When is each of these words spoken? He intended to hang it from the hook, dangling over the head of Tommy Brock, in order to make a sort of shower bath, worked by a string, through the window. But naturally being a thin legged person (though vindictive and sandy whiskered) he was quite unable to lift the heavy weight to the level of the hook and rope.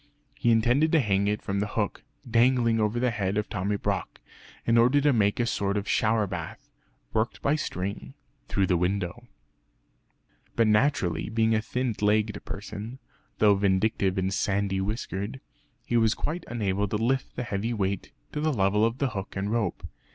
He 0.33 0.49
intended 0.49 0.91
to 0.93 0.99
hang 0.99 1.27
it 1.27 1.43
from 1.43 1.59
the 1.59 1.67
hook, 1.77 2.01
dangling 2.27 2.79
over 2.79 2.99
the 2.99 3.11
head 3.11 3.37
of 3.37 3.47
Tommy 3.49 3.75
Brock, 3.77 4.19
in 4.65 4.75
order 4.75 4.99
to 4.99 5.13
make 5.13 5.39
a 5.39 5.45
sort 5.45 5.77
of 5.77 5.87
shower 5.87 6.25
bath, 6.25 6.71
worked 7.13 7.39
by 7.43 7.53
a 7.53 7.57
string, 7.59 8.15
through 8.47 8.65
the 8.65 8.77
window. 8.77 9.27
But 10.55 10.65
naturally 10.65 11.29
being 11.29 11.53
a 11.53 11.61
thin 11.61 11.93
legged 12.01 12.43
person 12.45 12.97
(though 13.37 13.53
vindictive 13.53 14.17
and 14.17 14.33
sandy 14.33 14.81
whiskered) 14.81 15.39
he 15.85 15.97
was 15.97 16.15
quite 16.15 16.45
unable 16.47 16.87
to 16.87 16.97
lift 16.97 17.35
the 17.35 17.43
heavy 17.43 17.71
weight 17.71 18.11
to 18.31 18.41
the 18.41 18.51
level 18.51 18.83
of 18.83 18.97
the 18.97 19.09
hook 19.09 19.35
and 19.35 19.51
rope. 19.51 19.85